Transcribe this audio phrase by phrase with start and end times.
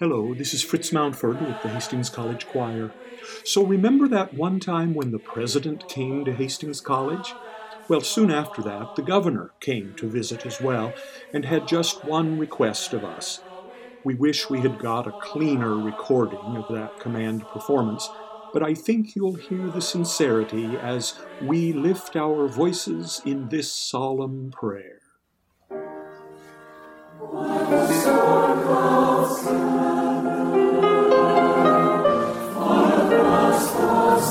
[0.00, 2.90] Hello, this is Fritz Mountford with the Hastings College Choir.
[3.44, 7.32] So, remember that one time when the president came to Hastings College?
[7.88, 10.92] Well, soon after that, the governor came to visit as well
[11.32, 13.40] and had just one request of us.
[14.02, 18.10] We wish we had got a cleaner recording of that command performance,
[18.52, 24.50] but I think you'll hear the sincerity as we lift our voices in this solemn
[24.50, 25.02] prayer.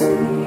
[0.00, 0.39] see.